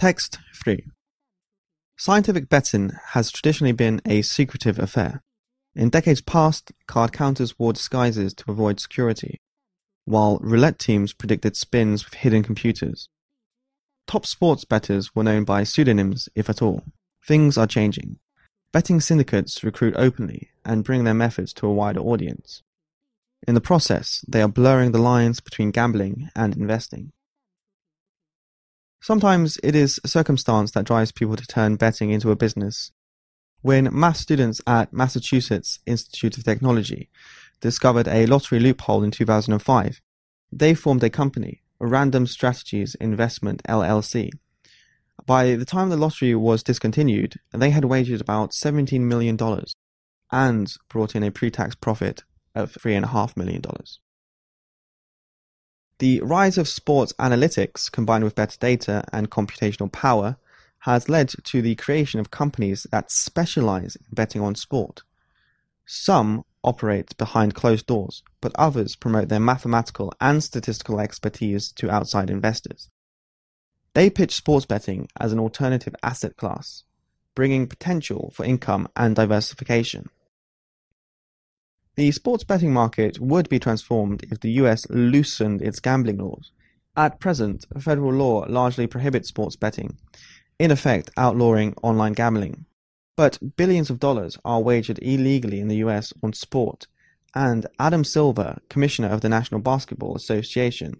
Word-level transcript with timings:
Text 0.00 0.38
3 0.54 0.86
Scientific 1.98 2.48
betting 2.48 2.92
has 3.08 3.30
traditionally 3.30 3.72
been 3.72 4.00
a 4.06 4.22
secretive 4.22 4.78
affair. 4.78 5.20
In 5.74 5.90
decades 5.90 6.22
past, 6.22 6.72
card 6.86 7.12
counters 7.12 7.58
wore 7.58 7.74
disguises 7.74 8.32
to 8.32 8.50
avoid 8.50 8.80
security, 8.80 9.42
while 10.06 10.38
roulette 10.40 10.78
teams 10.78 11.12
predicted 11.12 11.54
spins 11.54 12.02
with 12.06 12.14
hidden 12.14 12.42
computers. 12.42 13.10
Top 14.06 14.24
sports 14.24 14.64
bettors 14.64 15.14
were 15.14 15.22
known 15.22 15.44
by 15.44 15.64
pseudonyms, 15.64 16.30
if 16.34 16.48
at 16.48 16.62
all. 16.62 16.82
Things 17.28 17.58
are 17.58 17.66
changing. 17.66 18.20
Betting 18.72 19.02
syndicates 19.02 19.62
recruit 19.62 19.92
openly 19.98 20.48
and 20.64 20.82
bring 20.82 21.04
their 21.04 21.12
methods 21.12 21.52
to 21.52 21.66
a 21.66 21.74
wider 21.74 22.00
audience. 22.00 22.62
In 23.46 23.54
the 23.54 23.60
process, 23.60 24.24
they 24.26 24.40
are 24.40 24.48
blurring 24.48 24.92
the 24.92 24.98
lines 24.98 25.40
between 25.40 25.72
gambling 25.72 26.30
and 26.34 26.56
investing. 26.56 27.12
Sometimes 29.02 29.58
it 29.62 29.74
is 29.74 29.98
circumstance 30.04 30.72
that 30.72 30.84
drives 30.84 31.10
people 31.10 31.36
to 31.36 31.46
turn 31.46 31.76
betting 31.76 32.10
into 32.10 32.30
a 32.30 32.36
business. 32.36 32.92
When 33.62 33.88
math 33.98 34.18
students 34.18 34.60
at 34.66 34.92
Massachusetts 34.92 35.78
Institute 35.86 36.36
of 36.36 36.44
Technology 36.44 37.08
discovered 37.60 38.08
a 38.08 38.26
lottery 38.26 38.60
loophole 38.60 39.02
in 39.02 39.10
2005, 39.10 40.02
they 40.52 40.74
formed 40.74 41.02
a 41.02 41.08
company, 41.08 41.62
Random 41.78 42.26
Strategies 42.26 42.94
Investment 42.96 43.62
LLC. 43.66 44.30
By 45.24 45.54
the 45.54 45.64
time 45.64 45.88
the 45.88 45.96
lottery 45.96 46.34
was 46.34 46.62
discontinued, 46.62 47.36
they 47.52 47.70
had 47.70 47.86
wagered 47.86 48.20
about 48.20 48.50
$17 48.50 49.00
million 49.00 49.38
and 50.30 50.74
brought 50.88 51.16
in 51.16 51.22
a 51.22 51.30
pre-tax 51.30 51.74
profit 51.74 52.24
of 52.54 52.72
$3.5 52.72 53.36
million. 53.36 53.62
The 56.00 56.22
rise 56.22 56.56
of 56.56 56.66
sports 56.66 57.12
analytics 57.18 57.92
combined 57.92 58.24
with 58.24 58.34
better 58.34 58.56
data 58.58 59.04
and 59.12 59.30
computational 59.30 59.92
power 59.92 60.38
has 60.84 61.10
led 61.10 61.28
to 61.28 61.60
the 61.60 61.74
creation 61.74 62.20
of 62.20 62.30
companies 62.30 62.86
that 62.90 63.10
specialize 63.10 63.96
in 63.96 64.06
betting 64.10 64.40
on 64.40 64.54
sport. 64.54 65.02
Some 65.84 66.46
operate 66.64 67.14
behind 67.18 67.54
closed 67.54 67.86
doors, 67.86 68.22
but 68.40 68.52
others 68.54 68.96
promote 68.96 69.28
their 69.28 69.40
mathematical 69.40 70.10
and 70.22 70.42
statistical 70.42 71.00
expertise 71.00 71.70
to 71.72 71.90
outside 71.90 72.30
investors. 72.30 72.88
They 73.92 74.08
pitch 74.08 74.34
sports 74.34 74.64
betting 74.64 75.06
as 75.20 75.34
an 75.34 75.38
alternative 75.38 75.94
asset 76.02 76.38
class, 76.38 76.84
bringing 77.34 77.66
potential 77.66 78.32
for 78.34 78.46
income 78.46 78.88
and 78.96 79.14
diversification. 79.14 80.08
The 82.00 82.12
sports 82.12 82.44
betting 82.44 82.72
market 82.72 83.20
would 83.20 83.50
be 83.50 83.58
transformed 83.58 84.24
if 84.30 84.40
the 84.40 84.52
US 84.52 84.88
loosened 84.88 85.60
its 85.60 85.80
gambling 85.80 86.16
laws. 86.16 86.50
At 86.96 87.20
present, 87.20 87.66
federal 87.78 88.14
law 88.14 88.46
largely 88.48 88.86
prohibits 88.86 89.28
sports 89.28 89.54
betting, 89.54 89.98
in 90.58 90.70
effect 90.70 91.10
outlawing 91.18 91.74
online 91.82 92.14
gambling. 92.14 92.64
But 93.18 93.38
billions 93.58 93.90
of 93.90 94.00
dollars 94.00 94.38
are 94.46 94.62
wagered 94.62 94.98
illegally 95.02 95.60
in 95.60 95.68
the 95.68 95.76
US 95.84 96.14
on 96.22 96.32
sport, 96.32 96.86
and 97.34 97.66
Adam 97.78 98.04
Silver, 98.04 98.62
commissioner 98.70 99.08
of 99.08 99.20
the 99.20 99.28
National 99.28 99.60
Basketball 99.60 100.16
Association, 100.16 100.98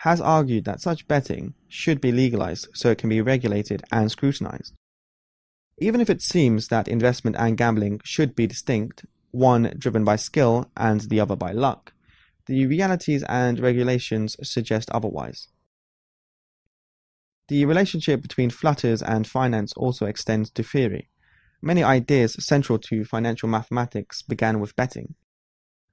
has 0.00 0.20
argued 0.20 0.66
that 0.66 0.82
such 0.82 1.08
betting 1.08 1.54
should 1.68 2.02
be 2.02 2.12
legalized 2.12 2.68
so 2.74 2.90
it 2.90 2.98
can 2.98 3.08
be 3.08 3.22
regulated 3.22 3.82
and 3.90 4.10
scrutinized. 4.10 4.74
Even 5.78 6.02
if 6.02 6.10
it 6.10 6.20
seems 6.20 6.68
that 6.68 6.86
investment 6.86 7.34
and 7.38 7.56
gambling 7.56 8.02
should 8.04 8.36
be 8.36 8.46
distinct, 8.46 9.06
one 9.34 9.74
driven 9.76 10.04
by 10.04 10.16
skill 10.16 10.70
and 10.76 11.00
the 11.02 11.20
other 11.20 11.36
by 11.36 11.50
luck, 11.52 11.92
the 12.46 12.66
realities 12.66 13.24
and 13.28 13.58
regulations 13.58 14.36
suggest 14.42 14.88
otherwise. 14.90 15.48
The 17.48 17.64
relationship 17.64 18.22
between 18.22 18.50
flutters 18.50 19.02
and 19.02 19.26
finance 19.26 19.72
also 19.74 20.06
extends 20.06 20.50
to 20.50 20.62
theory. 20.62 21.10
Many 21.60 21.82
ideas 21.82 22.36
central 22.38 22.78
to 22.78 23.04
financial 23.04 23.48
mathematics 23.48 24.22
began 24.22 24.60
with 24.60 24.76
betting. 24.76 25.14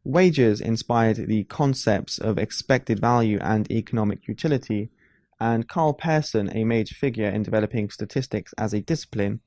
Wagers 0.03 0.61
inspired 0.61 1.27
the 1.27 1.43
concepts 1.45 2.19
of 2.19 2.37
expected 2.37 2.99
value 2.99 3.39
and 3.41 3.69
economic 3.71 4.27
utility, 4.27 4.91
and 5.39 5.67
Karl 5.67 5.93
Pearson, 5.93 6.55
a 6.55 6.63
major 6.63 6.95
figure 6.95 7.29
in 7.29 7.43
developing 7.43 7.89
statistics 7.89 8.53
as 8.57 8.73
a 8.73 8.81
discipline, 8.81 9.41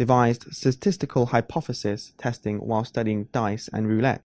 devised 0.00 0.46
statistical 0.50 1.26
hypothesis 1.26 2.14
testing 2.16 2.56
while 2.56 2.86
studying 2.86 3.28
dice 3.32 3.68
and 3.70 3.86
roulette. 3.86 4.22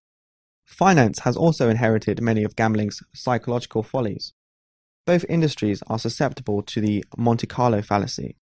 Finance 0.64 1.20
has 1.20 1.36
also 1.36 1.68
inherited 1.68 2.22
many 2.22 2.46
of 2.46 2.56
gambling's 2.56 3.04
psychological 3.14 3.84
follies. 3.84 4.32
Both 5.06 5.26
industries 5.28 5.84
are 5.88 6.00
susceptible 6.00 6.62
to 6.62 6.80
the 6.80 7.04
Monte 7.18 7.46
Carlo 7.48 7.82
fallacy, 7.82 8.38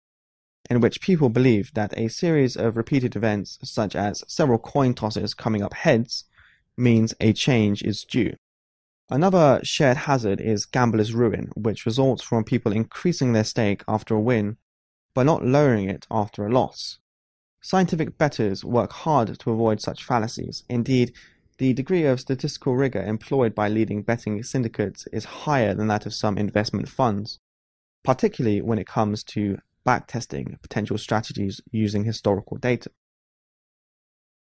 in 0.71 0.81
which 0.81 1.03
people 1.03 1.29
believe 1.29 1.71
that 1.75 1.93
a 1.99 2.09
series 2.09 2.57
of 2.57 2.79
repeated 2.79 3.15
events, 3.15 3.59
such 3.63 3.95
as 3.95 4.25
several 4.27 4.59
coin 4.59 4.95
tosses 4.95 5.35
coming 5.35 5.63
up 5.63 5.75
heads, 5.75 6.25
means 6.79 7.13
a 7.21 7.35
change 7.35 7.83
is 7.83 8.05
due. 8.05 8.33
Another 9.11 9.61
shared 9.63 9.99
hazard 9.99 10.41
is 10.41 10.65
gambler's 10.65 11.13
ruin, 11.13 11.51
which 11.55 11.85
results 11.85 12.23
from 12.23 12.43
people 12.43 12.73
increasing 12.73 13.35
their 13.35 13.45
stake 13.45 13.83
after 13.87 14.15
a 14.15 14.21
win, 14.21 14.57
but 15.13 15.25
not 15.25 15.45
lowering 15.45 15.91
it 15.91 16.07
after 16.11 16.47
a 16.47 16.51
loss. 16.51 16.99
Scientific 17.71 18.17
bettors 18.17 18.65
work 18.65 18.91
hard 18.91 19.39
to 19.39 19.51
avoid 19.51 19.79
such 19.79 20.03
fallacies. 20.03 20.65
Indeed, 20.71 21.13
the 21.59 21.75
degree 21.75 22.05
of 22.05 22.19
statistical 22.19 22.75
rigor 22.75 23.03
employed 23.03 23.55
by 23.55 23.69
leading 23.69 24.01
betting 24.01 24.43
syndicates 24.43 25.07
is 25.13 25.45
higher 25.45 25.75
than 25.75 25.87
that 25.89 26.07
of 26.07 26.15
some 26.15 26.39
investment 26.39 26.89
funds, 26.89 27.41
particularly 28.03 28.63
when 28.63 28.79
it 28.79 28.87
comes 28.87 29.23
to 29.25 29.59
backtesting 29.87 30.59
potential 30.63 30.97
strategies 30.97 31.61
using 31.71 32.05
historical 32.05 32.57
data. 32.57 32.91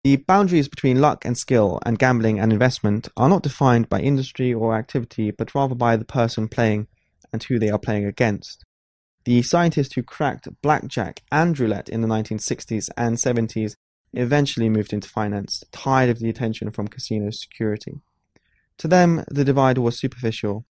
The 0.04 0.18
boundaries 0.18 0.68
between 0.68 1.00
luck 1.00 1.24
and 1.24 1.38
skill 1.38 1.80
and 1.86 1.98
gambling 1.98 2.42
and 2.42 2.52
investment 2.52 3.08
are 3.16 3.30
not 3.30 3.44
defined 3.44 3.88
by 3.88 4.02
industry 4.02 4.54
or 4.54 4.76
activity, 4.76 5.32
but 5.32 5.56
rather 5.56 5.76
by 5.76 5.96
the 5.96 6.04
person 6.04 6.50
playing 6.50 6.88
and 7.32 7.42
who 7.42 7.58
they 7.58 7.70
are 7.70 7.80
playing 7.80 8.04
against. 8.04 8.66
The 9.26 9.42
scientist 9.42 9.96
who 9.96 10.04
cracked 10.04 10.50
blackjack 10.62 11.22
and 11.32 11.58
roulette 11.58 11.88
in 11.88 12.02
the 12.02 12.08
1960s 12.08 12.90
and 12.98 13.18
70s 13.18 13.76
eventually 14.12 14.70
moved 14.70 14.94
into 14.94 15.08
finance, 15.10 15.64
tired 15.72 16.10
of 16.10 16.20
the 16.20 16.30
attention 16.30 16.72
from 16.72 16.88
casino 16.88 17.30
security. 17.32 18.02
To 18.80 18.88
them, 18.88 19.24
the 19.30 19.46
divide 19.46 19.78
was 19.78 19.98
superficial. 19.98 20.66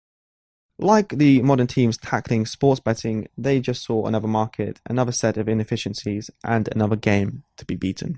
Like 0.77 1.09
the 1.09 1.41
modern 1.41 1.67
teams 1.67 1.97
tackling 1.97 2.45
sports 2.45 2.79
betting, 2.79 3.27
they 3.37 3.59
just 3.59 3.83
saw 3.83 4.05
another 4.05 4.27
market, 4.27 4.79
another 4.87 5.11
set 5.11 5.37
of 5.37 5.47
inefficiencies, 5.47 6.29
and 6.43 6.69
another 6.71 6.95
game 6.95 7.43
to 7.57 7.65
be 7.65 7.75
beaten. 7.75 8.17